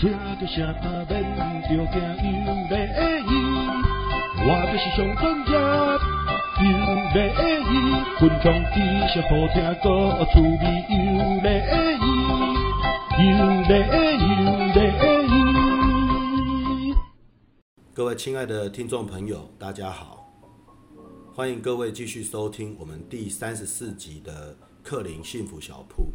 [0.00, 0.08] 听
[0.40, 1.20] 着声他免
[1.60, 2.74] 着惊，有礼
[3.28, 3.30] 仪，
[4.40, 5.52] 我就是上专业，
[6.64, 6.64] 有
[7.12, 7.20] 礼
[7.68, 7.70] 仪，
[8.18, 8.80] 分装知
[9.12, 9.84] 识好听，个
[10.32, 11.46] 趣味，有礼
[12.00, 12.08] 仪，
[13.28, 13.70] 有礼
[14.40, 14.42] 有
[14.72, 14.80] 礼
[15.28, 15.34] 仪。
[17.92, 20.32] 各位亲爱的听众朋友，大家好，
[21.34, 26.10] 欢迎各位继续收听我们第三十四集的克林幸福小铺。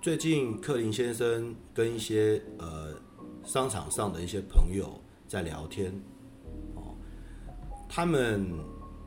[0.00, 2.94] 最近，克林先生跟一些呃
[3.44, 5.92] 商场上的一些朋友在聊天，
[6.76, 6.94] 哦，
[7.88, 8.46] 他们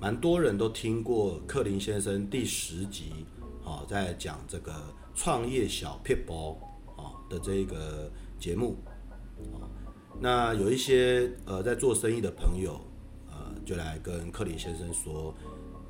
[0.02, 3.26] 蛮多人都听过克林先生第十集，
[3.64, 4.73] 哦，在讲这个
[5.16, 6.58] 创业小 p i t b a l l，
[6.98, 8.76] 哦的这个节目，
[9.53, 9.70] 哦，
[10.20, 12.78] 那有一些呃在做生意的朋友，
[13.30, 15.34] 呃，就来跟克林先生说，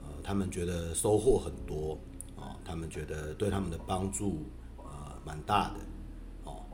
[0.04, 1.98] 呃，他们觉得收获很多，
[2.36, 4.46] 哦，他们觉得对他们的帮助。
[5.30, 5.76] 蛮大的
[6.46, 6.66] 哦，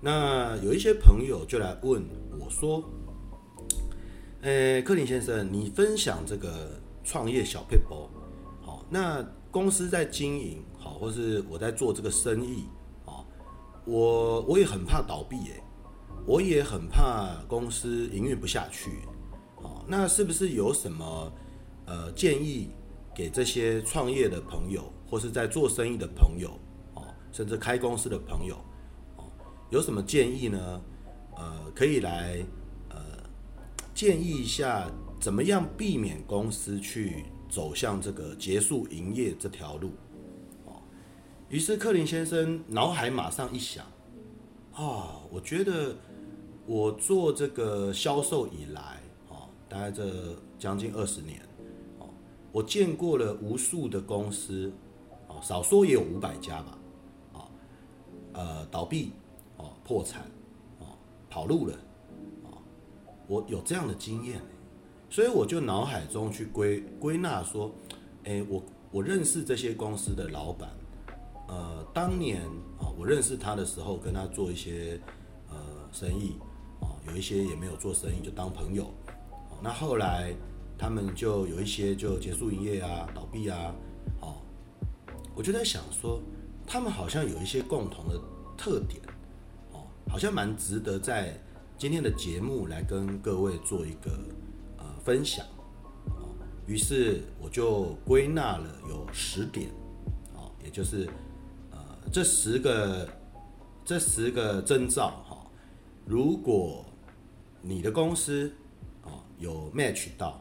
[0.00, 2.00] 那有一些朋友就来问
[2.38, 2.84] 我说
[4.42, 8.08] ：“诶，克林先生，你分享这个创业小撇步，
[8.62, 12.66] 好，那公司在经营好，或是我在做这个生意，
[13.06, 13.26] 哦，
[13.84, 15.60] 我我也很怕倒闭耶，
[16.24, 19.00] 我也很怕公司营运不下去，
[19.56, 21.32] 哦，那是不是有什么
[21.86, 22.70] 呃建议
[23.12, 26.48] 给这些创业的朋友，或是在做生意的朋友？”
[27.32, 28.56] 甚至开公司的朋友，
[29.16, 29.24] 哦，
[29.70, 30.80] 有什么建议呢？
[31.36, 32.44] 呃，可以来
[32.90, 32.96] 呃
[33.94, 39.92] 建议一下，怎么样避免公司去走向这个结束营业这条路？
[40.66, 40.82] 哦，
[41.48, 43.86] 于是克林先生脑海马上一想，
[44.74, 45.96] 啊，我觉得
[46.66, 51.40] 我做这个销售以来，哦，大概这将近二十年，
[52.00, 52.08] 哦，
[52.52, 54.70] 我见过了无数的公司，
[55.28, 56.76] 哦，少说也有五百家吧。
[58.32, 59.12] 呃，倒闭，
[59.56, 60.22] 哦，破产，
[60.78, 60.86] 哦，
[61.28, 61.74] 跑路了，
[62.44, 62.58] 哦，
[63.26, 64.40] 我有这样的经验，
[65.08, 67.72] 所以我就脑海中去归归纳说，
[68.24, 70.70] 诶，我我认识这些公司的老板，
[71.48, 72.42] 呃，当年
[72.78, 75.00] 啊，我认识他的时候，跟他做一些
[75.48, 75.56] 呃
[75.90, 76.36] 生意，
[76.80, 78.88] 啊，有一些也没有做生意，就当朋友，
[79.60, 80.32] 那后来
[80.78, 83.74] 他们就有一些就结束营业啊，倒闭啊，
[84.20, 84.36] 哦，
[85.34, 86.22] 我就在想说。
[86.72, 88.16] 他们好像有一些共同的
[88.56, 89.02] 特点，
[89.72, 91.36] 哦，好像蛮值得在
[91.76, 94.16] 今天的节目来跟各位做一个
[94.78, 95.44] 呃分享，
[96.06, 96.30] 哦，
[96.68, 99.68] 于是我就归纳了有十点，
[100.36, 101.08] 哦，也就是
[101.72, 101.78] 呃
[102.12, 103.08] 这十个
[103.84, 105.44] 这十个征兆哈，
[106.06, 106.86] 如果
[107.60, 108.48] 你的公司
[109.02, 110.40] 哦有 match 到，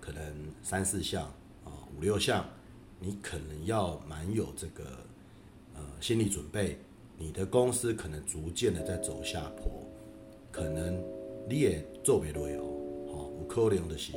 [0.00, 0.22] 可能
[0.62, 1.24] 三四项
[1.66, 2.42] 啊五六项，
[2.98, 4.84] 你可能要蛮有这个。
[6.00, 6.78] 心理准备，
[7.18, 9.70] 你的公司可能逐渐的在走下坡，
[10.50, 10.98] 可能
[11.46, 12.64] 你也做不对哦，
[13.08, 14.12] 哦，有可能的是，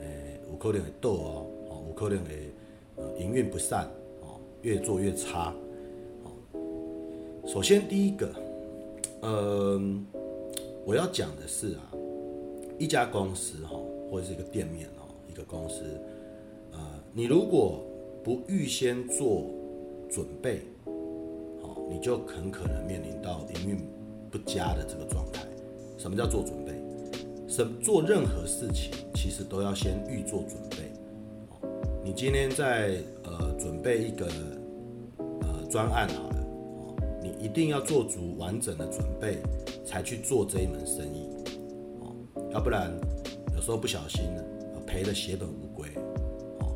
[0.00, 2.52] 诶，有可能会倒哦，哦，有可能会
[2.96, 3.88] 呃营运不善，
[4.20, 5.54] 哦，越做越差，
[6.24, 6.30] 哦。
[7.46, 8.30] 首先第一个，
[9.22, 9.80] 呃，
[10.84, 11.90] 我要讲的是啊，
[12.78, 13.80] 一家公司哈，
[14.10, 15.84] 或者是一个店面哦，一个公司，
[16.72, 16.78] 呃，
[17.14, 17.82] 你如果
[18.22, 19.46] 不预先做
[20.10, 20.60] 准备。
[21.88, 23.78] 你就很可能面临到营运
[24.30, 25.42] 不佳的这个状态。
[25.98, 26.72] 什么叫做准备？
[27.46, 30.92] 什做任何事情其实都要先预做准备。
[32.02, 34.26] 你今天在呃准备一个
[35.18, 39.38] 呃专案好了，你一定要做足完整的准备，
[39.86, 41.28] 才去做这一门生意。
[42.00, 42.16] 哦，
[42.52, 42.90] 要不然
[43.54, 44.24] 有时候不小心
[44.84, 45.88] 赔了血本无归。
[46.60, 46.74] 哦，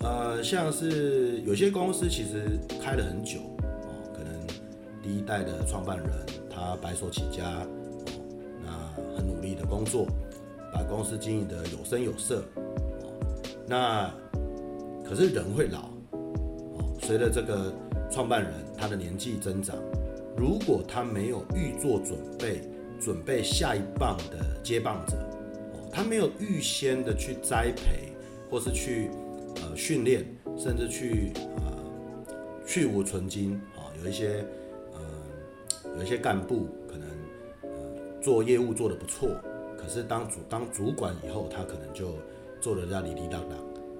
[0.00, 3.40] 呃，像是有些公司其实开了很久。
[5.02, 6.08] 第一代的创办人，
[6.48, 7.66] 他白手起家，哦，
[8.62, 10.06] 那很努力的工作，
[10.72, 13.10] 把公司经营得有声有色，哦，
[13.66, 14.08] 那
[15.04, 17.74] 可是人会老，哦，随着这个
[18.08, 19.76] 创办人他的年纪增长，
[20.36, 22.62] 如果他没有预做准备，
[23.00, 25.16] 准备下一棒的接棒者，
[25.72, 28.12] 哦，他没有预先的去栽培，
[28.48, 29.10] 或是去
[29.56, 30.24] 呃训练，
[30.56, 31.76] 甚至去呃
[32.64, 34.44] 去芜存菁，啊，有一些。
[36.02, 37.08] 有些干部可能
[37.62, 37.68] 呃
[38.20, 39.28] 做业务做得不错，
[39.78, 42.14] 可是当主当主管以后，他可能就
[42.60, 43.56] 做得要哩哩当当，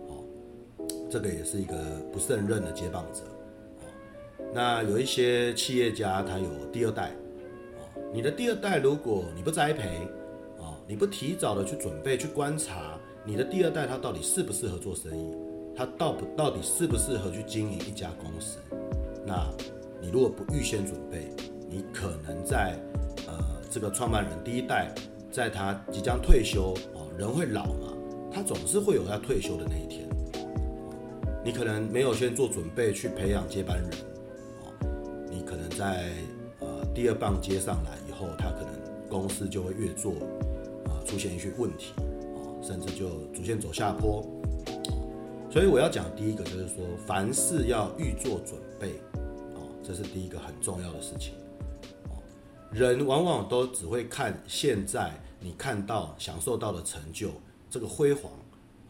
[0.08, 0.25] 哦，
[1.08, 1.76] 这个也是一个
[2.12, 3.20] 不胜任的接棒者，
[3.78, 3.87] 哦，
[4.52, 7.12] 那有一些企业家他有第二代，
[7.76, 10.08] 哦，你的第二代如果你不栽培，
[10.58, 15.32] 哦，你不提早的去准备去观察你的第二代他到底适不适合做生意，
[15.76, 18.58] 他到不到底适不适合去经营一家公司，
[19.25, 19.48] 那
[20.00, 21.31] 你如果不预先准备。
[21.72, 22.78] 你可能在
[23.26, 23.34] 呃
[23.70, 24.94] 这个创办人第一代，
[25.30, 27.94] 在他即将退休哦，人会老嘛，
[28.30, 30.06] 他总是会有要退休的那一天。
[31.42, 33.90] 你可能没有先做准备去培养接班人，
[34.60, 34.69] 哦，
[35.30, 36.12] 你可能在
[36.60, 38.78] 呃第二棒接上来以后，他可能
[39.08, 40.12] 公司就会越做
[40.84, 41.94] 啊出现一些问题，
[42.36, 44.22] 啊，甚至就逐渐走下坡。
[45.50, 48.90] 所以我要讲第一个就是说，凡事要预做准备，
[49.54, 51.32] 哦，这是第一个很重要的事情。
[52.72, 57.30] 人往往都只会看现在你看到、享受到的成就，
[57.69, 58.30] 这个辉煌，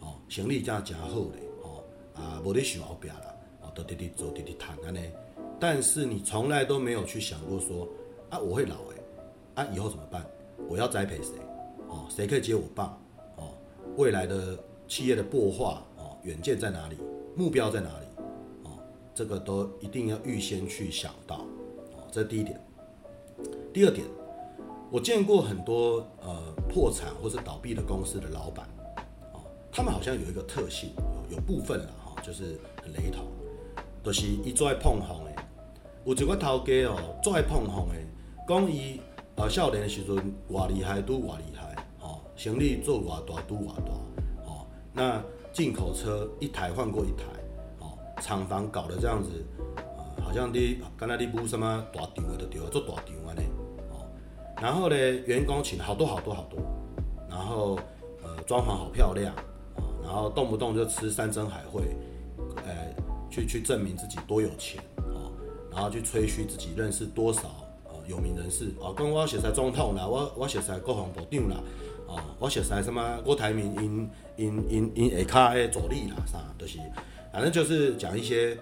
[0.01, 1.83] 哦，行李架加厚的，哦，
[2.15, 5.01] 啊，无得想后边了，哦，都滴滴走滴滴谈安呢。
[5.59, 7.89] 但是你从来都没有去想过说，
[8.31, 9.03] 啊，我会老诶，
[9.57, 10.25] 啊，以后怎么办？
[10.69, 11.33] 我要栽培谁？
[11.89, 12.97] 哦，谁可以接我棒？
[13.37, 13.53] 哦，
[13.97, 15.83] 未来的企业的擘画。
[16.25, 16.97] 远见在哪里？
[17.35, 18.07] 目标在哪里？
[18.63, 18.79] 哦，
[19.13, 21.39] 这个都一定要预先去想到，
[21.97, 22.65] 哦，这第一点。
[23.73, 24.07] 第二点，
[24.91, 26.37] 我见过很多呃
[26.69, 28.67] 破产或是倒闭的公司的老板，
[29.33, 29.41] 哦，
[29.71, 30.91] 他们好像有一个特性，
[31.31, 33.25] 有，有部分了哈，就是很雷同，
[34.03, 35.37] 都，就是一做爱碰红诶，
[36.05, 38.07] 有一个头家哦，做爱碰红诶，
[38.49, 39.01] 讲伊
[39.37, 40.17] 呃少年的时阵
[40.51, 43.93] 偌厉害都偌厉害，哦，行李做偌大都偌大，
[44.47, 45.23] 哦，那。
[45.53, 47.25] 进口车一台换过一台，
[47.81, 47.93] 哦，
[48.23, 49.45] 厂房搞得这样子，
[50.21, 53.43] 好像你刚才你不什么大场的丢做大场啊呢，
[53.91, 54.07] 哦，
[54.61, 56.61] 然后呢，员工请好多好多好多，
[57.29, 57.79] 然后
[58.23, 59.35] 呃，装潢好漂亮，
[59.77, 61.83] 哦，然后动不动就吃山珍海味，
[62.57, 62.95] 呃，
[63.31, 65.31] 去去证明自己多有钱，哦，
[65.71, 67.43] 然后去吹嘘自己认识多少
[67.85, 71.57] 呃有名人士，哦，跟我写在总统啦，我我写在国防部长啦。
[72.09, 76.79] 哦，我写在什么郭台铭因因因因下卡的助理啦，啥都、就是，
[77.33, 78.55] 反正就是讲一些，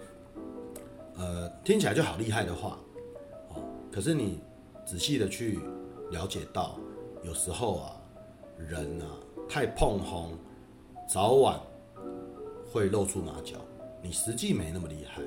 [1.20, 2.78] 呃，听起来就好厉害的话，
[3.50, 3.62] 哦，
[3.92, 4.40] 可是你
[4.86, 5.58] 仔细的去
[6.10, 6.78] 了解到，
[7.22, 7.92] 有时候啊，
[8.56, 9.04] 人啊
[9.46, 10.32] 太碰红，
[11.06, 11.60] 早晚
[12.72, 13.58] 会露出马脚，
[14.02, 15.20] 你实际没那么厉害，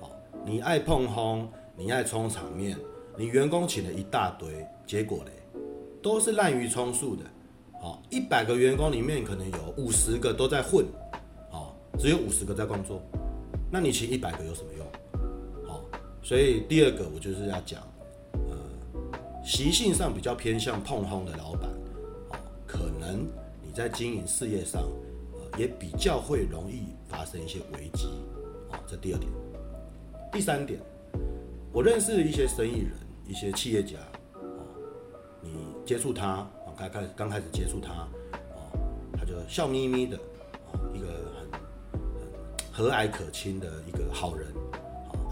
[0.00, 0.08] 哦，
[0.46, 2.78] 你爱碰红，你爱冲场面，
[3.16, 5.32] 你员工请了一大堆，结果嘞，
[6.00, 7.24] 都是滥竽充数的。
[7.80, 10.86] 好，一百个员工里面可能有五十个都在混，
[11.50, 13.02] 哦，只有五十个在工作，
[13.68, 14.77] 那你请一百个有什么用？
[16.28, 17.80] 所以第二个我就是要讲，
[18.50, 21.70] 呃，习性上比较偏向碰轰的老板，
[22.28, 22.36] 哦，
[22.66, 23.26] 可能
[23.62, 24.82] 你在经营事业上，
[25.32, 28.08] 呃，也比较会容易发生一些危机，
[28.68, 29.32] 哦，这第二点。
[30.30, 30.78] 第三点，
[31.72, 32.92] 我认识一些生意人，
[33.26, 33.96] 一些企业家，
[34.34, 34.66] 哦，
[35.40, 35.50] 你
[35.86, 36.46] 接触他。
[36.76, 38.06] 刚开始刚开始接触他，
[38.54, 38.78] 哦，
[39.14, 41.06] 他就笑眯眯的，哦，一个
[42.70, 44.46] 很和蔼可亲的一个好人，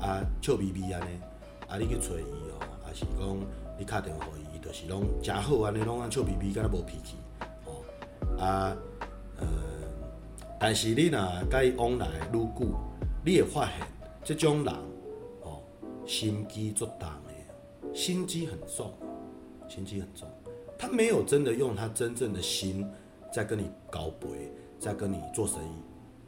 [0.07, 1.19] 啊，笑眯眯安尼，
[1.67, 3.37] 啊，你去找伊哦，啊是讲
[3.77, 7.17] 你打电话给伊，就是拢真好安尼，拢安笑眯眯，敢若无脾气，
[7.65, 7.83] 哦，
[8.39, 8.77] 啊，
[9.39, 9.47] 呃，
[10.61, 11.21] 但是你若
[11.51, 12.73] 甲伊往来愈久，
[13.25, 13.85] 你会发现
[14.23, 14.73] 这种人，
[15.43, 15.61] 哦，
[16.07, 18.93] 心机足重诶，心机很重，
[19.69, 20.29] 心机很重。
[20.79, 22.89] 他没有真的用他真正的心
[23.33, 25.83] 在跟你交陪，在跟你做生意，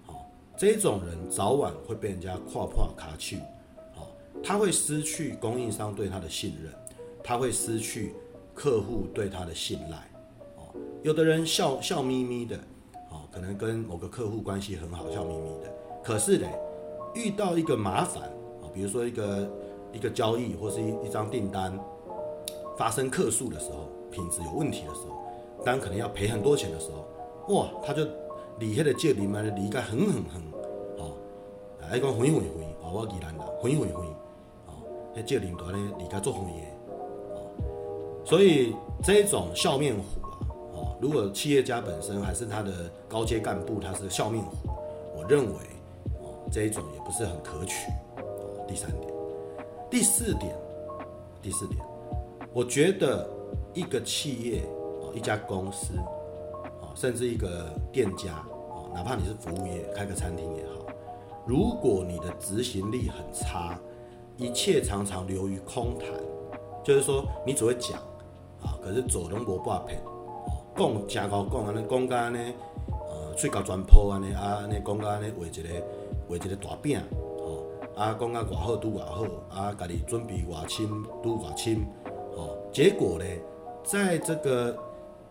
[0.05, 0.27] 好，
[0.57, 3.39] 这种人早晚会被人家跨破卡去，
[4.43, 6.73] 他会失去供应商对他的信任，
[7.23, 8.15] 他会失去
[8.55, 9.97] 客户对他的信赖，
[10.57, 12.57] 哦，有的人笑笑眯眯的，
[13.11, 15.73] 哦，可能跟某个客户关系很好，笑眯眯的，
[16.03, 16.49] 可是呢，
[17.15, 18.23] 遇到一个麻烦
[18.63, 19.51] 啊，比如说一个
[19.93, 21.79] 一个交易或是一一张订单
[22.77, 23.91] 发生客诉的时候。
[24.11, 25.19] 品质有问题的时候，
[25.63, 28.07] 当可能要赔很多钱的时候，哇，他就
[28.59, 30.41] 离开的借里面离开很很很，
[30.97, 31.13] 哦，
[31.83, 34.07] 哎，讲回回回，哦，我记难了，回回回，
[35.23, 36.63] 借领团呢离开做红爷，
[37.31, 37.51] 哦，
[38.25, 40.37] 所以这种笑面虎啊，
[40.75, 44.69] 哦，如果企业家本身还是他的高阶干部，他是笑面虎，
[45.17, 45.55] 我认为，
[46.21, 47.91] 哦，这一种也不是很可取，
[48.67, 49.13] 第三点，
[49.91, 50.55] 第四点，
[51.43, 51.79] 第四点，
[52.53, 53.29] 我觉得。
[53.75, 54.63] 一个企业
[55.01, 55.95] 哦，一家公司
[56.81, 60.87] 哦，甚至一个店家哦，哪怕你是服务业，开个餐厅也好，
[61.47, 63.79] 如果你的执行力很差，
[64.39, 66.09] 一切常常流于空谈，
[66.85, 67.99] 就是说你只会讲
[68.63, 70.01] 啊，可是做拢无半片，
[70.77, 72.55] 讲真好讲安尼讲甲安尼，
[73.11, 75.69] 呃，嘴角全破安尼啊，安尼讲甲安尼画一个
[76.29, 77.01] 画一个大饼
[77.39, 77.65] 哦，
[77.97, 80.87] 啊，讲甲偌好拄偌好，啊，家己准备偌深
[81.21, 81.85] 拄偌深
[82.37, 83.25] 哦，结果呢？
[83.83, 84.77] 在这个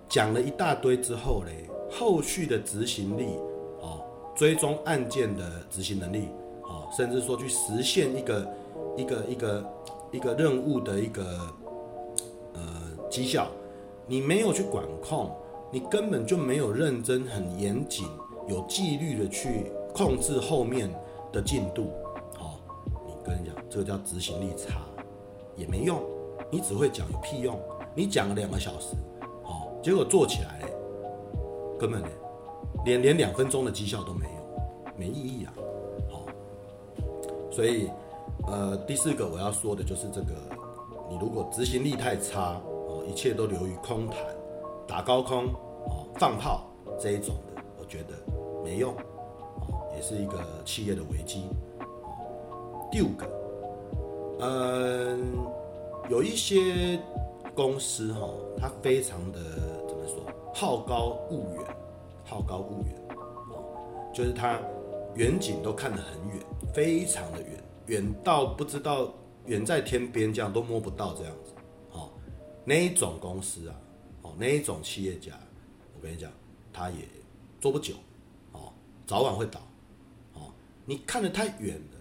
[0.09, 3.37] 讲了一大堆之后咧，后续的执行力，
[3.81, 4.01] 哦，
[4.35, 6.27] 追踪案件的执行能力，
[6.63, 8.45] 哦，甚至说去实现一个
[8.97, 9.73] 一个一个
[10.11, 11.23] 一个任务的一个
[12.55, 12.61] 呃
[13.09, 13.47] 绩效，
[14.07, 15.29] 你没有去管控，
[15.71, 18.07] 你根本就没有认真、很严谨、
[18.47, 20.89] 有纪律的去控制后面
[21.31, 21.91] 的进度。
[22.35, 22.57] 好，
[23.05, 24.81] 你跟你讲，这个叫执行力差，
[25.55, 26.01] 也没用，
[26.49, 27.57] 你只会讲有屁用？
[27.93, 28.95] 你讲了两个小时，
[29.43, 30.61] 好，结果做起来
[31.79, 32.01] 根本
[32.83, 34.61] 连连两分钟的绩效都没有，
[34.97, 35.53] 没意义啊。
[36.09, 36.25] 好，
[37.51, 37.91] 所以。
[38.47, 40.33] 呃，第四个我要说的就是这个，
[41.09, 44.17] 你如果执行力太差哦，一切都流于空谈，
[44.87, 45.47] 打高空
[45.85, 46.65] 哦，放炮
[46.97, 48.13] 这一种的，我觉得
[48.63, 51.49] 没用哦，也是一个企业的危机。
[52.89, 53.27] 第五个，
[54.39, 55.45] 嗯，
[56.09, 56.97] 有一些
[57.53, 59.39] 公司哈，它非常的
[59.87, 61.65] 怎么说，好高骛远，
[62.23, 62.95] 好高骛远
[63.51, 63.59] 哦，
[64.13, 64.57] 就是它
[65.15, 66.39] 远景都看得很远，
[66.73, 67.61] 非常的远。
[67.87, 69.13] 远到不知道
[69.45, 71.53] 远在天边，这样都摸不到这样子，
[71.91, 72.09] 哦，
[72.65, 73.75] 那一种公司啊，
[74.21, 75.31] 哦，那一种企业家，
[75.95, 76.29] 我跟你讲，
[76.71, 77.07] 他也
[77.59, 77.93] 做不久，
[78.51, 78.73] 哦，
[79.05, 79.61] 早晚会倒，
[80.33, 80.51] 哦，
[80.85, 81.97] 你看得太远了，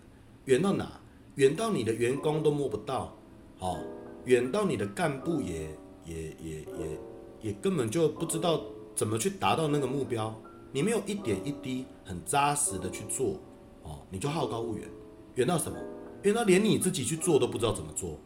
[0.47, 1.01] 远到哪？
[1.37, 3.15] 远到你的员工都摸不到，
[3.59, 3.79] 哦，
[4.25, 5.69] 远到你的干部也
[6.05, 6.99] 也也也
[7.43, 8.61] 也根本就不知道
[8.95, 10.35] 怎么去达到那个目标，
[10.73, 13.39] 你没有一点一滴很扎实的去做，
[13.83, 14.89] 哦，你就好高骛远。
[15.37, 15.79] 远到什么？
[16.23, 18.19] 远到连你自己去做都不知道怎么做，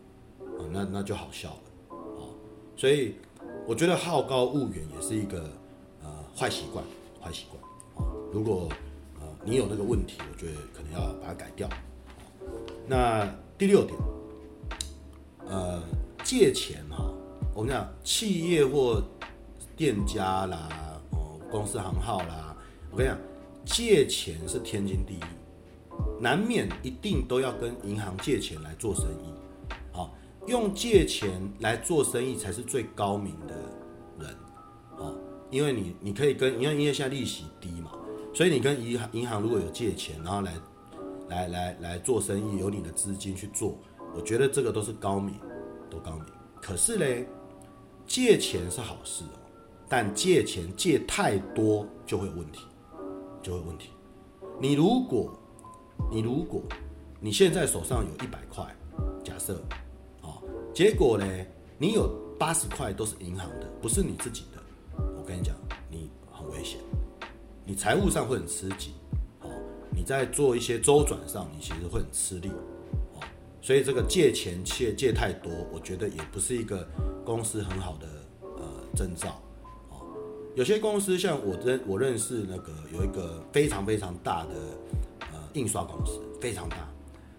[0.59, 2.23] 啊，那那就好笑了，啊，
[2.76, 3.17] 所以
[3.67, 5.50] 我觉得好高骛远也是一个
[6.02, 6.85] 呃坏习惯，
[7.21, 7.62] 坏习惯，
[7.97, 8.69] 啊，如果
[9.21, 11.69] 呃你有那个问题，我觉得可能要把它改掉。
[12.87, 13.99] 那第六点，
[15.47, 15.83] 呃，
[16.25, 17.12] 借钱哈，
[17.55, 19.02] 我们讲企业或
[19.76, 20.69] 店家啦，
[21.11, 22.57] 哦，公司行号啦，
[22.90, 23.19] 我跟你讲，
[23.64, 25.39] 借钱是天经地义。
[26.21, 29.33] 难免一定都要跟银行借钱来做生意，
[29.92, 30.14] 好，
[30.47, 31.30] 用借钱
[31.61, 33.54] 来做生意才是最高明的
[34.19, 34.37] 人，
[34.97, 35.14] 好，
[35.50, 37.92] 因为你你可以跟，因为因为现在利息低嘛，
[38.35, 40.54] 所以你跟银行银行如果有借钱，然后来
[41.28, 43.78] 来来来做生意，有你的资金去做，
[44.14, 45.35] 我觉得这个都是高明，
[45.88, 46.25] 都高明。
[46.61, 47.26] 可是嘞，
[48.07, 49.38] 借钱是好事哦，
[49.88, 52.66] 但借钱借太多就会有问题，
[53.42, 53.90] 就会有问题。
[54.61, 55.33] 你如果
[56.09, 56.62] 你如果
[57.21, 58.64] 你现在手上有一百块，
[59.23, 59.61] 假设，
[60.23, 60.42] 哦，
[60.73, 61.26] 结果呢，
[61.78, 64.62] 你有八十块都是银行的，不是你自己的，
[65.16, 65.54] 我跟你讲，
[65.90, 66.80] 你很危险，
[67.64, 68.92] 你财务上会很吃紧，
[69.42, 69.50] 哦，
[69.95, 72.49] 你在做一些周转上，你其实会很吃力，
[73.14, 73.23] 哦，
[73.61, 76.88] 所以这个借钱借借太多，我觉得也不是一个
[77.25, 78.07] 公司很好的
[78.42, 78.62] 呃
[78.97, 79.40] 征兆，
[79.90, 80.02] 哦，
[80.54, 84.50] 有些公司像我认我认识那个有一个非常非常大的。
[85.54, 86.76] 印刷公司非常大，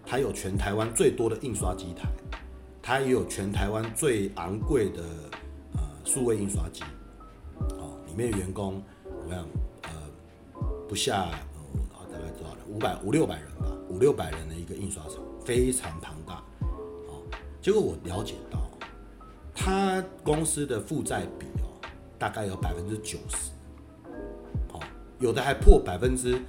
[0.04, 2.08] 它有全台湾最多的印刷机台，
[2.82, 5.02] 它也有全台湾最昂贵的
[5.74, 6.82] 呃数位印刷机，
[7.78, 8.82] 哦，里面员工
[9.24, 9.46] 我想
[9.84, 9.90] 呃
[10.88, 12.66] 不下呃大概多少人？
[12.68, 15.14] 五百五六百人吧，五六百人的一个印刷厂，
[15.44, 16.42] 非常庞大，
[17.08, 17.22] 哦，
[17.60, 18.58] 结果我了解到，
[19.54, 21.80] 他公司的负债比哦
[22.18, 23.50] 大概有百分之九十，
[24.72, 24.80] 哦，
[25.18, 26.40] 有的还破百分之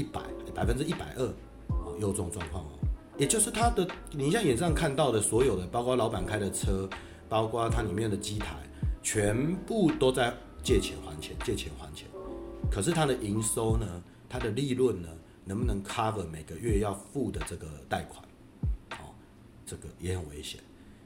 [0.00, 0.20] 一百。
[0.52, 1.24] 百分之一百二，
[1.68, 2.70] 哦，有这种状况哦，
[3.16, 6.90] 也就是他的，你像眼上看到的所有的，包括老板开的车，
[7.28, 8.56] 包括它里面的机台，
[9.00, 12.08] 全部都在借钱还钱，借钱还钱。
[12.68, 13.86] 可是它的营收呢，
[14.28, 15.08] 它的利润呢，
[15.44, 18.22] 能不能 cover 每个月要付的这个贷款？
[19.00, 19.14] 哦，
[19.64, 20.60] 这个也很危险。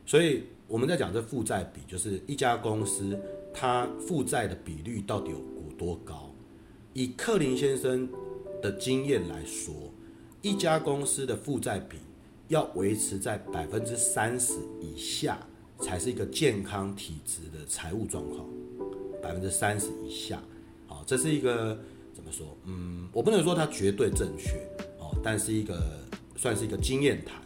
[0.07, 3.17] 所以我们在讲这负债比，就是一家公司
[3.53, 5.39] 它负债的比率到底有
[5.77, 6.31] 多高？
[6.95, 8.09] 以克林先生。
[8.65, 9.75] 的经验来说，
[10.41, 11.99] 一家公司的负债比
[12.49, 15.39] 要维持在百分之三十以下，
[15.81, 18.47] 才是一个健康体质的财务状况。
[19.23, 20.43] 百分之三十以下，
[20.87, 21.79] 好，这是一个
[22.15, 22.57] 怎么说？
[22.65, 24.57] 嗯，我不能说它绝对正确
[24.99, 26.01] 哦，但是一个
[26.35, 27.37] 算是一个经验谈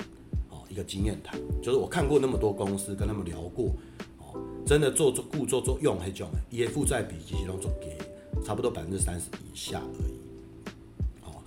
[0.51, 3.75] 哦，一个经验谈，就是我看过那么多公司，跟他们聊过
[4.21, 7.99] 哦，真的做做顾做做用还叫一些负债比其实都总给
[8.45, 9.83] 差不多百分之三十以下。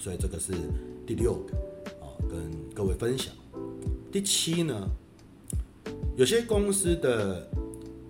[0.02, 0.52] 所以这个是
[1.06, 1.56] 第六个，
[2.04, 3.32] 啊，跟各位分享。
[4.12, 4.90] 第七呢，
[6.18, 7.48] 有些公司的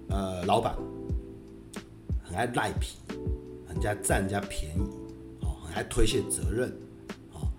[0.07, 0.73] 呃老板
[2.23, 2.95] 很爱赖皮，
[3.67, 4.89] 人家占人家便宜，
[5.41, 6.69] 哦，很爱推卸责任，
[7.33, 7.51] 哦，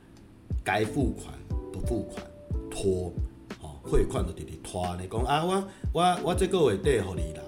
[0.65, 1.39] 该付款
[1.71, 2.27] 不付款，
[2.71, 3.13] 拖，
[3.61, 7.43] 哦，汇款都直直拖，你讲啊，我我我这个月底给你啦，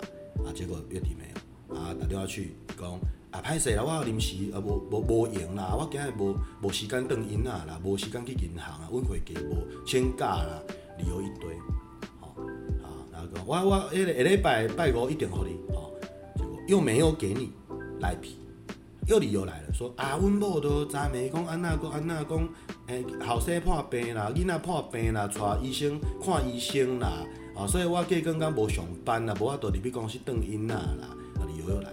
[0.44, 3.00] 啊，结果月底没有，啊，打电话去讲。
[3.34, 3.82] 啊，歹势啦！
[3.84, 10.62] 我临时啊，无无无闲啦，我今日无无时间转银啊啦，无时间去银行啊，阮会计无请假啦，
[10.98, 11.52] 理由一堆。
[12.20, 12.28] 吼
[12.80, 15.90] 啊然后讲，我我下礼拜拜五一定给你哦，
[16.36, 17.50] 结果又没有给你
[17.98, 18.38] 赖皮，
[19.08, 22.48] 又理由来了，说啊，阮某都昨暝讲安那讲安那讲，
[22.86, 27.26] 诶，后生破病啦，囡仔破病啦，带医生看医生啦，
[27.56, 31.10] 啊，所以我计刚刚无上班啦，无法度入去公司等因啦，啊，
[31.48, 31.90] 理由又来，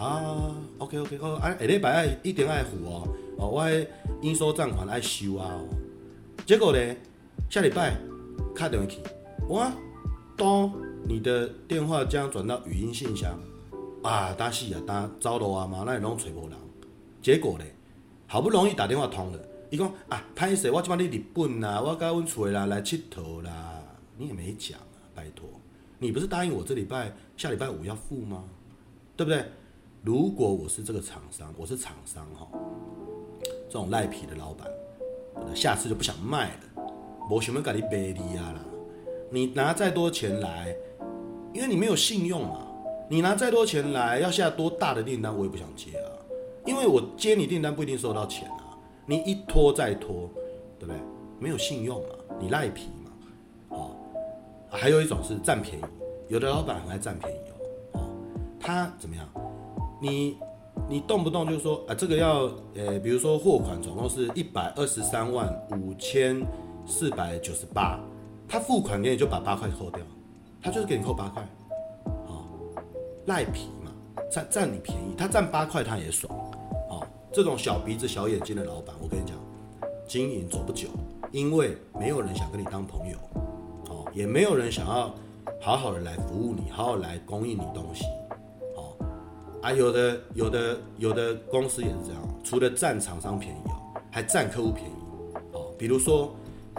[0.00, 3.86] 啊，啊，OK OK，哦，啊，下礼拜爱一定爱付哦，哦，我诶
[4.22, 5.68] 应收账款爱收啊，哦，
[6.46, 6.96] 结果呢，
[7.50, 7.94] 下礼拜
[8.56, 8.98] 打电话去。
[9.46, 9.70] 我
[10.38, 10.72] 当
[11.06, 13.38] 你的电话将转到语音信箱，
[14.02, 16.58] 啊，打死啊，打糟了啊嘛，那拢找无人。
[17.20, 17.64] 结果呢，
[18.26, 19.38] 好不容易打电话通了，
[19.68, 23.82] 伊讲啊，歹势，我即摆伫日本啦，我甲阮厝诶人来佚佗啦，
[24.16, 25.46] 你也没讲啊，拜托，
[25.98, 28.42] 你不是答应我这礼拜下礼拜五要付吗？
[29.14, 29.44] 对不对？
[30.02, 32.48] 如果我是这个厂商，我是厂商哈，
[33.68, 34.66] 这种赖皮的老板，
[35.54, 36.82] 下次就不想卖了，
[37.30, 38.64] 我想要跟你卖你啊啦。
[39.30, 40.74] 你拿再多钱来，
[41.52, 42.66] 因为你没有信用嘛。
[43.10, 46.08] 你拿再多钱来，要下多大的订单，我也不想接啊。
[46.64, 48.78] 因为我接你订单不一定收到钱啊。
[49.04, 50.30] 你一拖再拖，
[50.78, 50.96] 对不对？
[51.38, 53.10] 没有信用嘛，你赖皮嘛。
[53.76, 53.90] 哦，
[54.70, 55.84] 还有一种是占便宜，
[56.28, 58.00] 有的老板很爱占便宜哦。
[58.00, 58.00] 哦，
[58.58, 59.28] 他怎么样？
[60.00, 60.36] 你
[60.88, 66.44] 你动不动就说啊，这个要呃，比如说货款总共是一百二十三万五千
[66.86, 68.00] 四百九十八。
[68.52, 70.00] 他付款给你就把八块扣掉，
[70.60, 71.40] 他就是给你扣八块，
[72.26, 72.42] 哦，
[73.26, 73.92] 赖皮嘛，
[74.28, 76.36] 占占你便宜，他占八块他也爽，
[76.88, 79.36] 哦，这种小鼻子小眼睛的老板，我跟你讲，
[80.08, 80.88] 经营走不久，
[81.30, 83.16] 因为没有人想跟你当朋友，
[83.88, 85.14] 哦，也没有人想要
[85.60, 88.04] 好好的来服务你，好好来供应你东西，
[89.62, 94.94] 啊，有的有的有的公司也是这样，除了占厂商便宜哦，还占客户便宜，
[95.52, 96.34] 哦，比如说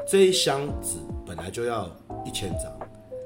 [0.07, 0.97] 这一箱纸。
[1.23, 1.89] 本来就要
[2.25, 2.63] 一千张，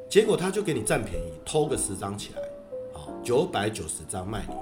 [0.07, 2.41] 结果他就给你占便宜，偷个十张起来，
[2.93, 4.53] 好，九百九十张卖你，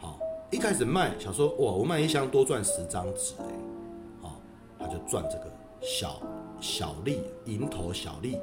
[0.00, 0.18] 好，
[0.50, 3.44] 一开始卖想说哇，我卖一箱多赚十张纸哎，
[4.22, 4.40] 好，
[4.78, 6.18] 他就赚这个小
[6.62, 8.38] 小利，蝇头小利，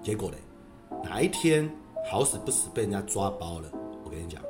[0.00, 0.36] 结果嘞，
[1.02, 1.68] 哪一天
[2.08, 3.68] 好死不死被人家抓包了，
[4.04, 4.40] 我跟你讲，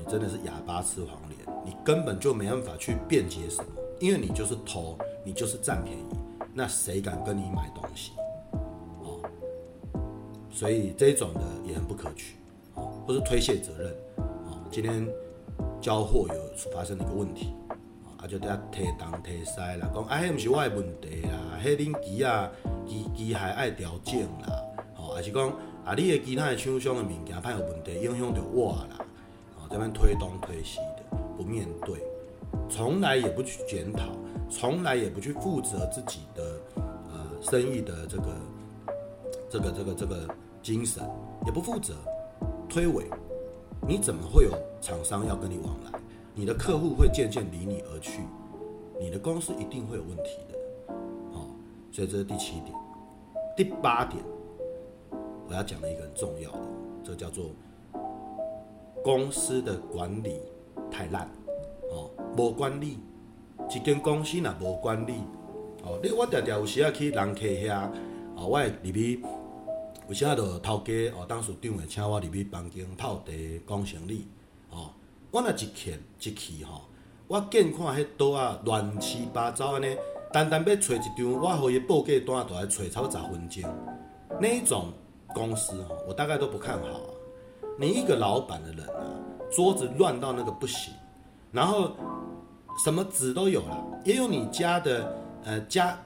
[0.00, 6.04] 你真的是哑巴吃黄连，你根本就没办法去辩解什么，因为你就是偷，你就是占便宜。
[6.54, 8.12] 那谁敢跟你买东西？
[9.02, 9.20] 哦，
[10.50, 12.36] 所以这种的也很不可取，
[12.74, 15.06] 哦，或是推卸责任，哦，今天
[15.82, 17.54] 交货有发生了一个问题，
[18.16, 22.50] 啊，就大家提东提西啦，讲啊，迄不是我的问题啦，迄恁机啊
[22.86, 24.62] 机机械爱调整啦，
[24.96, 25.48] 哦，还是讲
[25.84, 28.98] 啊，你的其他的厂商的物件歹有问题，影响到我啦，
[29.70, 32.02] 这边推东推西的，不面对，
[32.68, 34.08] 从来也不去检讨。
[34.52, 38.24] 从来也不去负责自己的呃生意的这个
[39.48, 41.08] 这个这个这个精神，
[41.46, 41.94] 也不负责
[42.68, 43.04] 推诿，
[43.86, 46.00] 你怎么会有厂商要跟你往来？
[46.34, 48.22] 你的客户会渐渐离你而去，
[48.98, 50.92] 你的公司一定会有问题的。
[51.32, 51.46] 哦，
[51.92, 52.74] 所以这是第七点，
[53.56, 54.20] 第八点
[55.48, 56.58] 我要讲的一个很重要的，
[57.04, 57.50] 这叫做
[59.02, 60.40] 公司的管理
[60.90, 61.28] 太烂，
[61.90, 62.98] 哦，无管理。
[63.72, 65.12] 一间公司若无管理，
[65.84, 67.88] 哦，你我常常有时啊去人客遐，
[68.34, 69.22] 哦，我会入去，
[70.08, 73.32] 有时啊就头家哦，董事长会请我入去房间泡茶
[73.68, 74.26] 讲生理，
[74.70, 74.90] 哦，
[75.30, 76.82] 我若一去一去吼，
[77.28, 79.96] 我见看迄桌啊乱七八糟安尼，
[80.32, 83.62] 单单要找一张我互伊报价单，都要找差不多十分钟，
[84.40, 84.92] 那一种
[85.32, 87.00] 公司吼，我大概都不看好。
[87.80, 89.00] 你一个老板的人啊，
[89.50, 90.92] 桌子乱到那个不行，
[91.50, 91.90] 然后。
[92.84, 95.12] 什么纸都有了，也有你家的
[95.44, 95.98] 呃家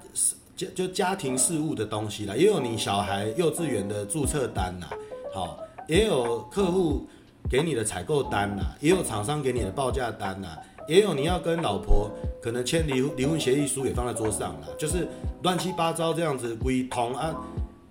[0.56, 4.86] 家就家庭事务的东西啦，也有你小孩幼稚园的注册单呐，
[5.32, 5.56] 好，
[5.86, 7.06] 也有客户
[7.48, 10.48] 给你的采购单呐，也有厂商给你的报价单呐，
[10.88, 12.10] 也有你要跟老婆
[12.42, 15.06] 可能签离离婚协议书也放在桌上了，就是
[15.42, 17.36] 乱七八糟这样子归同啊，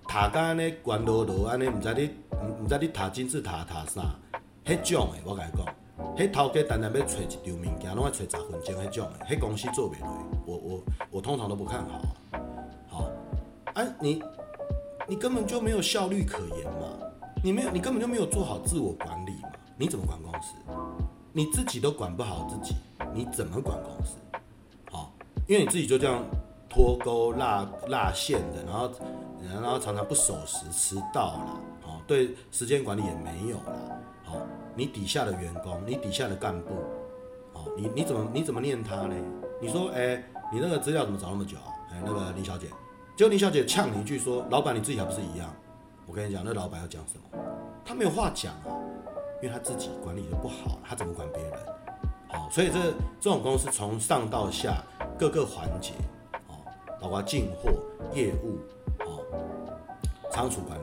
[0.09, 2.09] 塔干呢关罗罗安尼，唔知你
[2.43, 4.01] 唔唔知你塔金字塔塔啥，
[4.65, 5.75] 迄种诶，我甲你讲。
[6.17, 10.07] 迄头家单单要找一张物件，拢要找十分钟，迄种诶，迄公司做袂落，
[10.45, 12.01] 我我我通常都不看好。
[12.87, 13.09] 好，
[13.73, 14.21] 啊，你
[15.07, 16.97] 你根本就没有效率可言嘛，
[17.43, 20.55] 你没有，你根本就没有做好自我管理嘛，你怎么管公司？
[21.31, 22.75] 你自己都管不好自己，
[23.13, 24.17] 你怎么管公司？
[24.91, 25.11] 好，
[25.47, 26.23] 因为你自己就这样
[26.67, 28.91] 脱钩落落线的，然后
[29.43, 31.59] 然后常常不守时迟到啦，
[32.07, 34.37] 对时间管理也没有了，好。
[34.75, 36.73] 你底下的员工，你底下的干部，
[37.53, 39.15] 哦，你你怎么你怎么念他呢？
[39.61, 40.15] 你说，哎、
[40.51, 41.69] 你那个资料怎么找那么久啊？
[41.91, 42.65] 哎、那个林小姐，
[43.15, 45.53] 结果林小姐呛你一句说，老板你自己还不是一样？
[46.07, 47.39] 我跟你讲，那老板要讲什么？
[47.85, 48.73] 他没有话讲啊，
[49.43, 51.53] 因为他自己管理的不好，他怎么管别人？
[52.29, 52.79] 好，所以这
[53.21, 54.83] 这种公司从上到下
[55.19, 55.93] 各个环节，
[56.47, 56.57] 哦，
[56.99, 57.69] 包括进货、
[58.11, 58.57] 业务、
[59.05, 59.21] 哦，
[60.31, 60.79] 仓储管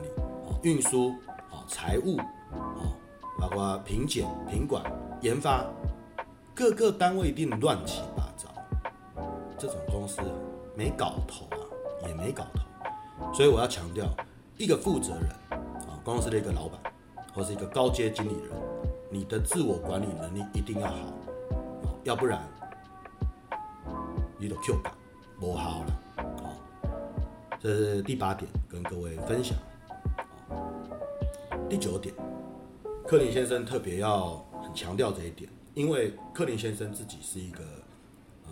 [0.63, 1.09] 运输、
[1.49, 2.93] 啊，财务、啊，
[3.39, 4.83] 包括品检、品管、
[5.21, 5.65] 研发，
[6.53, 8.49] 各个单位一定乱七八糟。
[9.57, 10.21] 这种公司
[10.75, 11.57] 没搞头啊，
[12.07, 13.33] 也没搞头。
[13.33, 14.05] 所以我要强调，
[14.57, 15.29] 一个负责人
[15.89, 16.79] 啊，公司的一个老板，
[17.33, 18.51] 或是一个高阶经理人，
[19.09, 21.89] 你的自我管理能力一定要好啊。
[22.03, 22.47] 要不然，
[24.37, 24.93] 你都 Q 感
[25.39, 26.23] 不好了。
[26.43, 26.53] 啊，
[27.59, 29.57] 这是第八点，跟各位分享。
[31.71, 32.13] 第九点，
[33.07, 37.63] 克林先生特别要很强调这一点，因为克林先生自己是一个，
[38.45, 38.51] 呃，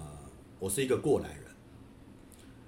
[0.57, 1.43] 我是一个过来人。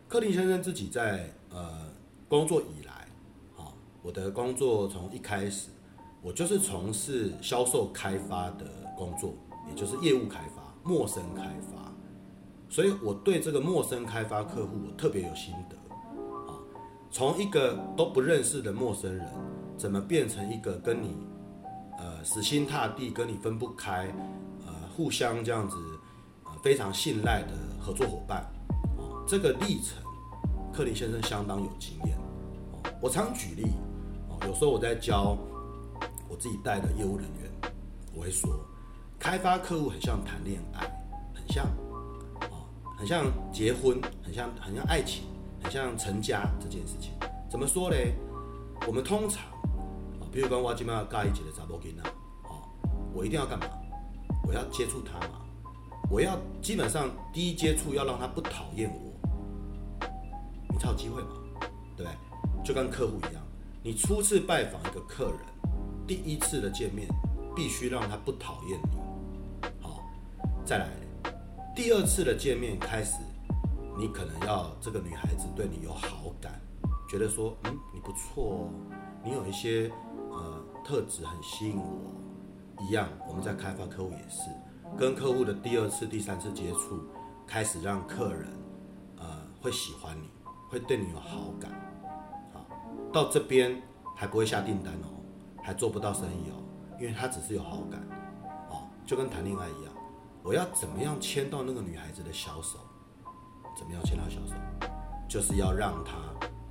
[0.09, 1.89] 克林先生自己在呃
[2.27, 3.07] 工作以来，
[3.55, 5.69] 好，我的工作从一开始，
[6.21, 8.65] 我就是从事销售开发的
[8.97, 9.33] 工作，
[9.69, 10.61] 也就是业务开发。
[10.83, 11.93] 陌生开发，
[12.67, 15.77] 所以我对这个陌生开发客户我特别有心得
[16.51, 16.59] 啊。
[17.09, 19.25] 从一个都不认识的陌生人，
[19.81, 21.17] 怎么变成一个跟你
[21.97, 24.05] 呃死心塌地、跟你分不开、
[24.63, 25.75] 呃互相这样子
[26.43, 28.41] 呃非常信赖的合作伙伴
[28.95, 29.01] 啊？
[29.27, 29.97] 这个历程，
[30.71, 32.15] 克林先生相当有经验。
[33.01, 33.71] 我常举例，
[34.29, 35.35] 哦有时候我在教
[36.29, 37.73] 我自己带的业务人员，
[38.13, 38.51] 我会说。
[39.17, 40.81] 开发客户很像谈恋爱，
[41.33, 41.65] 很像，
[42.51, 45.23] 哦，很像结婚，很像很像爱情，
[45.63, 47.13] 很像成家这件事情。
[47.49, 48.13] 怎么说嘞？
[48.87, 49.43] 我们通常，
[50.31, 52.09] 比如说我今晚要尬一起的查某囡仔，
[52.43, 52.63] 哦，
[53.13, 53.65] 我一定要干嘛？
[54.47, 55.41] 我要接触他嘛？
[56.09, 60.07] 我要基本上第一接触要让他不讨厌我，
[60.69, 61.29] 你才有机会嘛？
[61.97, 62.63] 对不对？
[62.63, 63.43] 就跟客户一样，
[63.83, 65.39] 你初次拜访一个客人，
[66.07, 67.07] 第一次的见面，
[67.55, 69.69] 必须让他不讨厌你。
[69.81, 70.03] 好
[70.65, 70.89] 再来，
[71.75, 73.17] 第二次的见面开始，
[73.97, 76.61] 你可能要这个女孩子对你有好感，
[77.09, 78.69] 觉得说，嗯，你不错哦，
[79.23, 79.91] 你有一些
[80.83, 82.11] 特质很吸引我。
[82.83, 84.49] 一样，我们在开发客户也是，
[84.97, 86.99] 跟客户的第二次、第三次接触，
[87.45, 88.47] 开始让客人
[89.17, 89.25] 呃
[89.61, 90.29] 会喜欢你，
[90.67, 91.71] 会对你有好感。
[92.51, 92.65] 好，
[93.13, 93.79] 到这边
[94.15, 95.13] 还不会下订单哦，
[95.61, 96.57] 还做不到生意哦，
[96.99, 98.01] 因为他只是有好感，
[98.71, 99.93] 哦，就跟谈恋爱一样。
[100.43, 102.79] 我要怎么样牵到那个女孩子的小手？
[103.77, 104.55] 怎么样牵到小手？
[105.29, 106.13] 就是要让她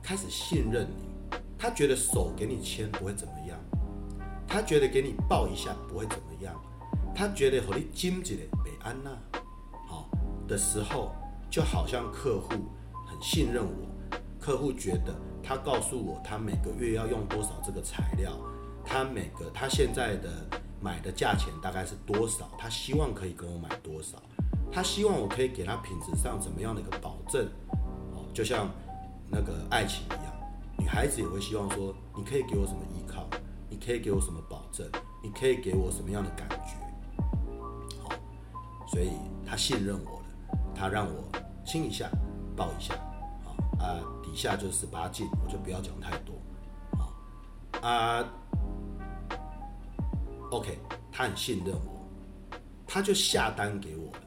[0.02, 3.56] 开始信任你，她觉得手给你牵不会怎么样，
[4.50, 6.52] 他觉得给你抱一下不会怎么样，
[7.14, 9.10] 他觉得和你亲近的北安娜，
[9.88, 10.10] 好
[10.48, 11.12] 的时候，
[11.48, 12.50] 就好像客户
[13.06, 18.32] 很信任我，客户觉得他告诉我他每个月要用多少这个材料，
[18.84, 20.28] 他每个他现在的。
[20.82, 22.50] 买的价钱大概是多少？
[22.56, 24.16] 他希望可以跟我买多少？
[24.72, 27.46] 他希望我可以给他品质上怎么样的一个保证？
[28.14, 28.66] 哦，就像
[29.28, 30.32] 那个爱情一样，
[30.78, 33.28] 女孩子也会希望说，你可以给我什么依靠？
[33.68, 34.39] 你可以给我什么
[34.72, 34.88] 证？
[35.22, 36.74] 你可以给我什么样的感觉？
[38.02, 38.10] 好，
[38.88, 39.10] 所以
[39.46, 41.24] 他信任我了，他让我
[41.66, 42.10] 亲一下，
[42.56, 42.94] 抱一下，
[43.78, 46.34] 啊，底下就是十八禁，我就不要讲太多，
[47.82, 48.26] 啊。
[50.50, 50.78] OK，
[51.12, 54.22] 他很信任我，他就下单给我了。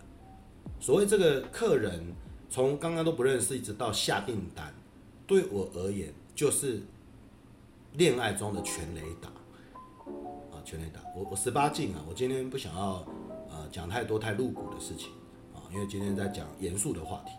[0.80, 2.02] 所谓这个客人，
[2.50, 4.74] 从刚刚都不认识，一直到下订单，
[5.28, 6.82] 对我而言就是
[7.94, 9.30] 恋爱中的全雷达，
[10.64, 11.00] 全垒打。
[11.16, 13.06] 我我十八禁啊，我今天不想要
[13.50, 15.10] 呃讲太多太露骨的事情
[15.54, 17.32] 啊，因为今天在讲严肃的话题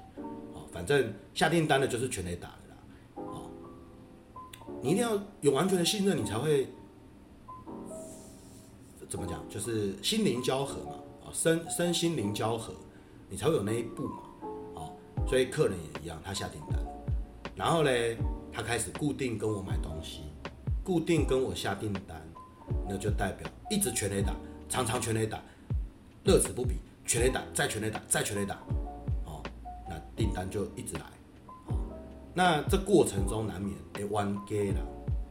[0.54, 0.62] 啊。
[0.72, 3.46] 反正下订单的就是全垒打的啦啊，
[4.82, 6.68] 你一定要有完全的信任，你才会。
[9.06, 9.48] 怎么讲？
[9.48, 12.74] 就是心灵交合嘛，啊，身身心灵交合，
[13.28, 14.22] 你才会有那一步嘛，
[14.74, 14.90] 啊，
[15.24, 16.80] 所以客人也一样，他下订单，
[17.54, 18.16] 然后嘞，
[18.50, 20.22] 他开始固定跟我买东西，
[20.82, 22.23] 固定跟我下订单，
[22.88, 24.34] 那就代表一直全垒打，
[24.68, 25.40] 常常全垒打，
[26.24, 28.54] 乐此不疲，全垒打再全垒打再全垒打，
[29.24, 29.42] 哦，
[29.88, 31.02] 那订单就一直来，
[31.66, 31.74] 哦，
[32.34, 34.86] 那这过程中难免会冤家啦，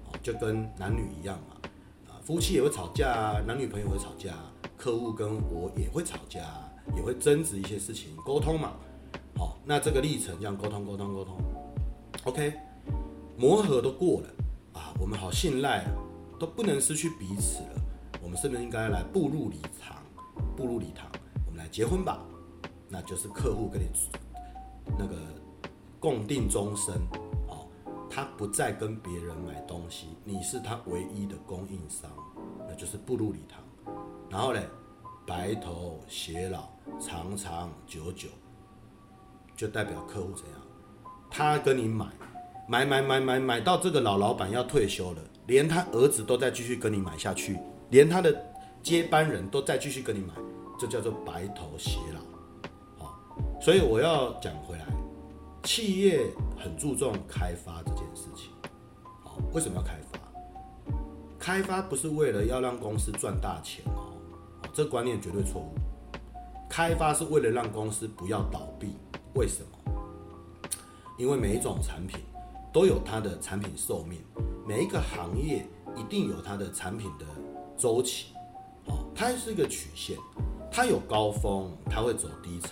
[0.06, 1.56] 哦，就跟男女一样嘛。
[2.10, 4.34] 啊夫妻也会吵架，男女朋友会吵架，
[4.78, 6.40] 客户跟我也会吵架，
[6.96, 8.72] 也会争执一些事情，沟通嘛。
[9.36, 11.36] 好，那这个历程这样沟通沟通沟通
[12.24, 12.54] ，OK，
[13.36, 14.28] 磨合都过了
[14.72, 15.92] 啊，我们好信赖，啊
[16.40, 17.82] 都不能失去彼此了。
[18.22, 19.98] 我们是不是应该来步入礼堂？
[20.56, 21.10] 步入礼堂，
[21.46, 22.24] 我们来结婚吧。
[22.90, 23.88] 那就是客户跟你
[24.98, 25.16] 那个
[26.00, 26.94] 共定终身
[27.48, 27.68] 哦，
[28.10, 32.10] 他不再跟别人买东西，你是他唯一的供应商，
[32.68, 33.96] 那就是步入礼堂。
[34.30, 34.68] 然后嘞，
[35.26, 36.70] 白头偕老，
[37.00, 38.30] 长长久久，
[39.56, 40.60] 就代表客户怎样？
[41.32, 42.06] 他跟你买，
[42.68, 48.34] 买买买买买到这个老老板要退休了，连他儿子都在继续跟你买下去，连他的
[48.82, 50.34] 接班人都在继续跟你买，
[50.80, 53.04] 这叫做白头偕老。
[53.04, 53.20] 好，
[53.62, 54.86] 所以我要讲回来，
[55.64, 56.26] 企业
[56.58, 58.50] 很注重开发这件事情。
[59.24, 60.20] 好，为什么要开发？
[61.38, 64.14] 开发不是为了要让公司赚大钱哦。
[64.74, 65.76] 这观念绝对错误。
[66.70, 68.96] 开发是为了让公司不要倒闭，
[69.36, 69.94] 为什么？
[71.20, 72.20] 因为每一种产品
[72.74, 74.20] 都有它的产品寿命，
[74.68, 77.26] 每一个行业一定有它的产品的
[77.78, 78.34] 周期，
[78.86, 80.18] 哦，它是一个曲线，
[80.72, 82.70] 它有高峰，它会走低潮，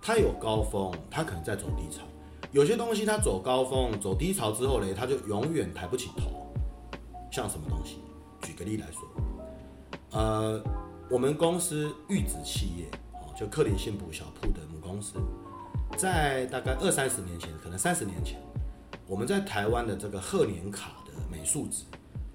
[0.00, 2.02] 它有高峰，它可能在走低潮。
[2.50, 6.52] 有些东西它走高峰、走低潮之后呢，它就永远抬不起头。
[7.30, 7.98] 像什么东西？
[8.42, 9.08] 举个例来说，
[10.10, 10.62] 呃。
[11.10, 15.16] 我们公司玉子企业，哦，就克林信普小铺的母公司，
[15.94, 18.40] 在大概二三十年前，可能三十年前，
[19.12, 21.84] 我们在台湾的这个贺年卡的美术纸，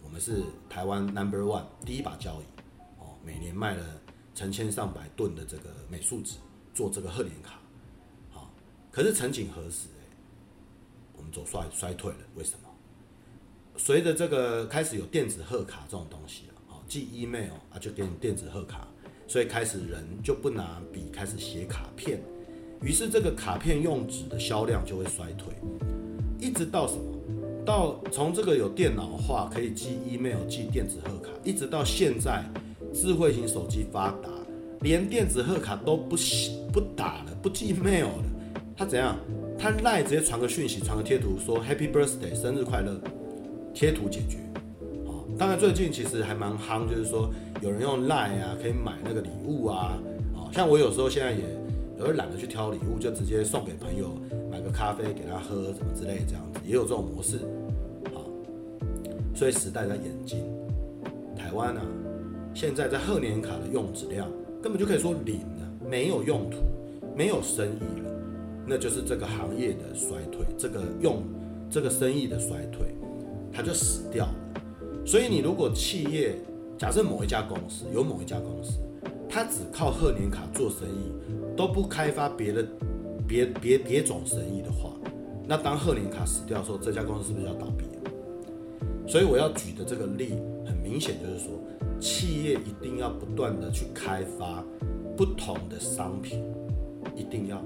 [0.04, 2.46] 我们是台湾 number one 第一把交椅，
[3.00, 3.84] 哦，每年卖了
[4.36, 6.36] 成千上百吨的这个美术纸，
[6.76, 7.60] 做这个贺年卡，
[8.30, 8.52] 好，
[8.92, 9.88] 可是曾几何时，
[11.14, 12.70] 我们走衰衰退了，为什么？
[13.76, 16.54] 随着这个开始有电子贺卡这种东西了。
[16.88, 18.88] 寄 email 啊，就给你电子贺卡，
[19.28, 22.22] 所以开始人就不拿笔开始写卡片，
[22.84, 25.52] 于是这个卡片用纸的销量就会衰退，
[26.40, 27.02] 一直到什么？
[27.66, 32.44] 到从这个有电脑化可以寄 email、寄电子贺卡，一直到现在
[32.94, 34.30] 智慧型手机发达，
[34.80, 36.16] 连电子贺卡都不
[36.72, 38.24] 不打了，不寄 email 了，
[38.76, 39.18] 他怎样？
[39.60, 42.98] 他赖直接传个讯息，传个贴图说 Happy Birthday，生日快乐，
[43.74, 44.38] 贴图解决。
[45.38, 47.30] 当然，最近其实还蛮夯，就是说
[47.62, 49.98] 有人用 Line 啊，可以买那个礼物啊，
[50.34, 51.44] 哦，像我有时候现在也
[51.98, 54.12] 有点懒得去挑礼物，就直接送给朋友，
[54.52, 57.40] 买个咖啡给他喝，什么之类这样子，也有这种模式，
[58.14, 58.22] 好，
[59.36, 60.44] 所以时代在演进，
[61.36, 61.82] 台湾啊，
[62.54, 64.30] 现在在贺年卡的用纸量
[64.62, 66.58] 根本就可以说零了，没有用途，
[67.16, 68.12] 没有生意了，
[68.66, 71.24] 那就是这个行业的衰退，这个用
[71.70, 72.94] 这个生意的衰退，
[73.52, 74.36] 它就死掉了。
[75.06, 76.36] 所以，你如果企业
[76.78, 78.78] 假设某一家公司有某一家公司，
[79.38, 81.12] 他只靠贺年卡做生意，
[81.56, 82.66] 都不开发别的
[83.28, 84.90] 别别别种生意的话，
[85.46, 87.86] 那当贺年卡死掉的时候，这家公司是不是要倒闭？
[89.08, 90.34] 所以我要举的这个例，
[90.66, 91.52] 很明显就是说，
[92.00, 94.64] 企业一定要不断的去开发
[95.16, 96.44] 不同的商品，
[97.16, 97.64] 一定要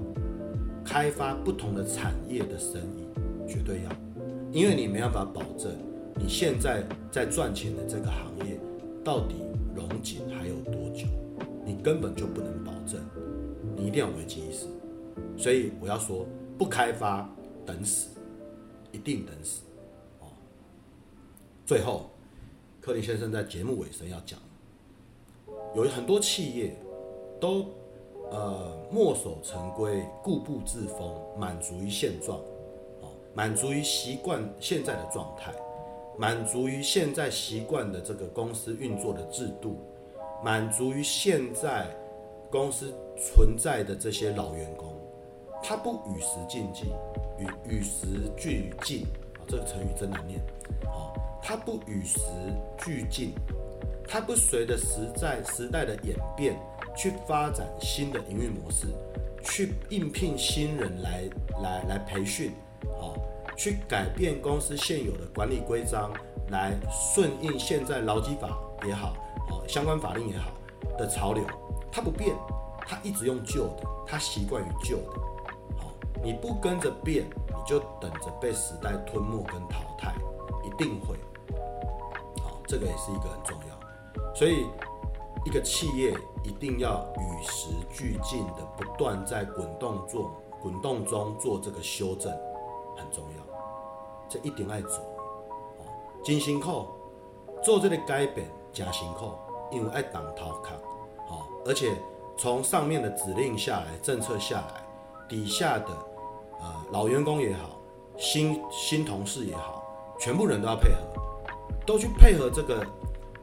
[0.84, 3.90] 开发不同的产业的生意，绝对要，
[4.52, 5.72] 因为你没办法保证。
[6.16, 8.60] 你现在在赚钱的这个行业，
[9.02, 9.36] 到底
[9.74, 11.06] 荣景还有多久？
[11.64, 13.00] 你根本就不能保证，
[13.76, 14.66] 你一定要危机意识。
[15.36, 16.26] 所以我要说，
[16.58, 17.28] 不开发
[17.64, 18.08] 等死，
[18.90, 19.62] 一定等死。
[20.20, 20.26] 哦。
[21.64, 22.10] 最后，
[22.80, 24.38] 柯林先生在节目尾声要讲，
[25.74, 26.76] 有很多企业
[27.40, 27.66] 都
[28.30, 32.38] 呃墨守成规、固步自封，满足于现状，
[33.00, 35.52] 哦，满足于习惯现在的状态。
[36.18, 39.78] 满足于现在习惯的这个公司运作的制度，
[40.44, 41.86] 满足于现在
[42.50, 44.94] 公司存在的这些老员工，
[45.62, 46.86] 他不与时进进，
[47.38, 49.06] 与与时俱进。
[49.34, 50.40] 啊，这个成语真难念。
[50.84, 52.18] 啊，他不与时
[52.78, 53.32] 俱进，
[54.08, 56.56] 他不随着时代时代的演变
[56.96, 58.88] 去发展新的营运模式，
[59.44, 61.22] 去应聘新人来
[61.62, 62.52] 来来培训，
[63.00, 63.14] 啊。
[63.54, 66.10] 去改变公司现有的管理规章，
[66.48, 69.14] 来顺应现在劳基法也好，
[69.66, 70.50] 相关法令也好
[70.98, 71.44] 的潮流，
[71.90, 72.36] 它不变，
[72.86, 75.20] 它一直用旧的，它习惯于旧的，
[75.78, 80.14] 好，你不跟着变，你就等着被时代吞没跟淘汰，
[80.64, 81.16] 一定会，
[82.42, 84.66] 好，这个也是一个很重要，所以
[85.44, 92.32] 一个企业一定要与时俱进的，不断在滚动做滚动中做这个修正，
[92.96, 93.42] 很重要。
[94.28, 94.96] 这一定爱做，
[95.78, 95.84] 哦，
[96.24, 96.86] 真辛苦，
[97.62, 99.32] 做这个改变真辛苦，
[99.70, 100.74] 因为爱当头壳，
[101.28, 101.94] 哦，而且
[102.38, 104.82] 从上面的指令下来，政策下来，
[105.28, 105.86] 底下的
[106.60, 107.78] 呃老员工也好，
[108.16, 109.84] 新新同事也好，
[110.18, 110.98] 全部人都要配合，
[111.84, 112.86] 都去配合这个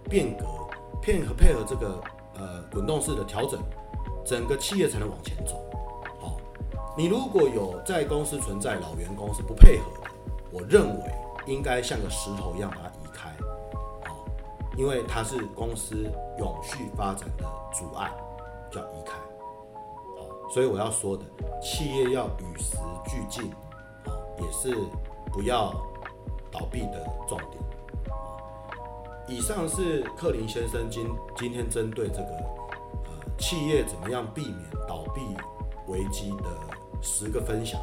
[0.09, 0.45] 变革，
[1.01, 2.01] 配合配合这个
[2.35, 3.59] 呃滚动式的调整，
[4.25, 5.55] 整个企业才能往前走，
[6.21, 6.37] 哦，
[6.97, 10.09] 你如果有在公司存在老员工是不配合的。
[10.51, 11.11] 我认为
[11.45, 12.91] 应该像个石头一样把它，
[14.79, 18.09] 因为它是公司永续发展的阻碍，
[18.71, 19.19] 就要移开。
[20.53, 21.25] 所以我要说的，
[21.61, 23.51] 企业要与时俱进，
[24.39, 24.73] 也是
[25.33, 25.73] 不要
[26.49, 27.61] 倒闭的重点。
[29.27, 32.29] 以上是克林先生今今天针对这个
[33.03, 35.21] 呃企业怎么样避免倒闭
[35.91, 36.45] 危机的
[37.01, 37.79] 十个分享。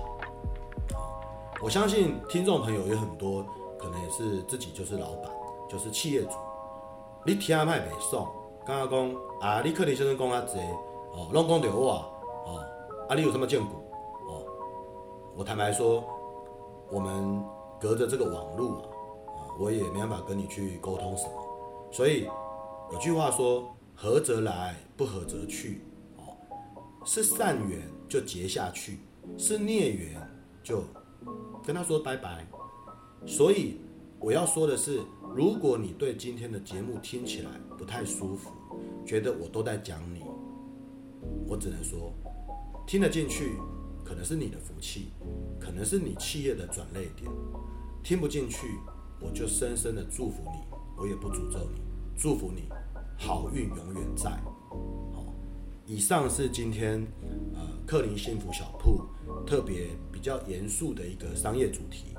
[1.61, 3.44] 我相信听众朋友有很多
[3.78, 5.30] 可能也是自己就是老板，
[5.68, 6.30] 就是企业主。
[7.27, 8.25] 你听麦北送，
[8.65, 10.61] 刚刚讲啊，你克林先生讲啊这
[11.12, 11.95] 哦，拢讲对我。
[12.47, 12.65] 哦，
[13.09, 13.81] 啊，你有什么见过？
[14.29, 14.47] 哦，
[15.37, 16.05] 我坦白说，
[16.89, 17.43] 我们
[17.81, 18.83] 隔着这个网络
[19.27, 21.33] 啊，啊，我也没办法跟你去沟通什么。
[21.91, 22.29] 所以
[22.93, 25.83] 有句话说，合则来，不合则去。
[26.19, 26.39] 哦，
[27.05, 29.01] 是善缘就结下去，
[29.37, 30.31] 是孽缘
[30.62, 30.81] 就
[31.67, 32.47] 跟他说拜拜。
[33.27, 33.81] 所以
[34.27, 35.01] 我要说的是，
[35.37, 38.51] 如果你对今天的节目听起来不太舒服，
[39.07, 40.21] 觉得我都在讲你，
[41.47, 42.12] 我只能说。
[42.89, 43.53] 听得进去，
[44.05, 45.12] 可能是你的福气，
[45.61, 47.31] 可能是你企业的转捩点；
[48.03, 48.67] 听不进去，
[49.21, 51.81] 我就深深的祝福你，我也不诅咒你，
[52.17, 52.65] 祝福你
[53.17, 54.31] 好运永远在。
[55.12, 55.25] 好，
[55.87, 57.01] 以上是今天
[57.55, 59.03] 呃克林幸福小铺
[59.47, 62.15] 特别比较严肃的一个商业主题，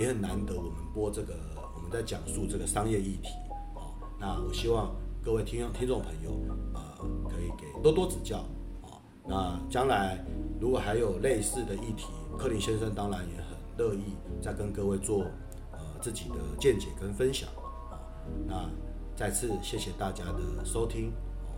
[0.00, 1.34] 也很难得我们播这个
[1.76, 3.28] 我们在讲述这个商业议题
[3.74, 3.92] 哦。
[4.18, 6.30] 那我希望各位听众听众朋友
[6.72, 6.80] 呃
[7.28, 8.38] 可以给多多指教
[8.82, 8.96] 啊。
[9.28, 10.24] 那将来
[10.58, 12.06] 如果还有类似的议题，
[12.38, 15.24] 克林先生当然也很乐意再跟各位做
[15.72, 17.46] 呃自己的见解跟分享
[17.90, 18.00] 啊。
[18.46, 18.70] 那
[19.14, 21.12] 再次谢谢大家的收听，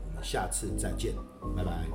[0.09, 1.15] 我们下次再见，
[1.57, 1.87] 拜拜。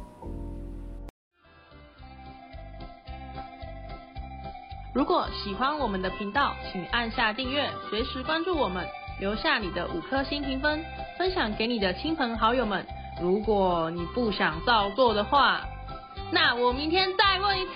[4.98, 8.84] 如果喜欢我们的频道，请按下订阅，随时关注我们，
[9.20, 10.84] 留下你的五颗星评分，
[11.20, 12.84] 分享给你的亲朋好友们。
[13.22, 15.62] 如果你不想照做的话，
[16.32, 17.74] 那我明天再问一次。